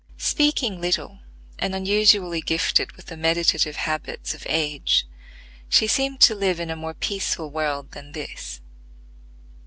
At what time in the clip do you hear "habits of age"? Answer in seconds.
3.75-5.05